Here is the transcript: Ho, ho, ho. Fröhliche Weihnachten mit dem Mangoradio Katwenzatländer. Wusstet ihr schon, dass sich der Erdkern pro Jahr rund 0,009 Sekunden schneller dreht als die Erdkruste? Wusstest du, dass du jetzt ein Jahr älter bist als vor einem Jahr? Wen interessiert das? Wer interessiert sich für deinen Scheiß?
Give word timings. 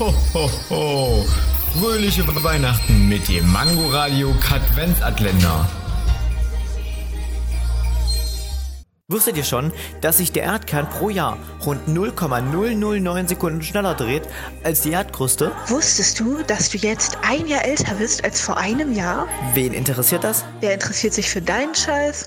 Ho, 0.00 0.14
ho, 0.32 0.50
ho. 0.70 1.26
Fröhliche 1.78 2.26
Weihnachten 2.42 3.06
mit 3.06 3.28
dem 3.28 3.52
Mangoradio 3.52 4.34
Katwenzatländer. 4.40 5.68
Wusstet 9.08 9.36
ihr 9.36 9.44
schon, 9.44 9.74
dass 10.00 10.16
sich 10.16 10.32
der 10.32 10.44
Erdkern 10.44 10.88
pro 10.88 11.10
Jahr 11.10 11.36
rund 11.66 11.86
0,009 11.86 13.28
Sekunden 13.28 13.60
schneller 13.60 13.94
dreht 13.94 14.22
als 14.62 14.80
die 14.80 14.92
Erdkruste? 14.92 15.52
Wusstest 15.66 16.18
du, 16.18 16.42
dass 16.44 16.70
du 16.70 16.78
jetzt 16.78 17.18
ein 17.22 17.46
Jahr 17.46 17.66
älter 17.66 17.96
bist 17.96 18.24
als 18.24 18.40
vor 18.40 18.56
einem 18.56 18.94
Jahr? 18.94 19.28
Wen 19.52 19.74
interessiert 19.74 20.24
das? 20.24 20.46
Wer 20.60 20.72
interessiert 20.72 21.12
sich 21.12 21.28
für 21.28 21.42
deinen 21.42 21.74
Scheiß? 21.74 22.26